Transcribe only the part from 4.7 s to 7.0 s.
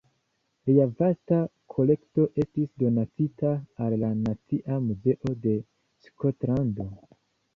Muzeo de Skotlando.